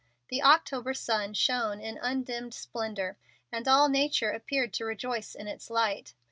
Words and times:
The 0.29 0.41
October 0.41 0.95
sun 0.95 1.35
shone 1.35 1.79
in 1.79 1.99
undimmed 2.01 2.55
splendor, 2.55 3.17
and 3.51 3.67
all 3.67 3.87
nature 3.87 4.31
appeared 4.31 4.73
to 4.73 4.85
rejoice 4.85 5.35
in 5.35 5.47
its 5.47 5.69
light. 5.69 6.15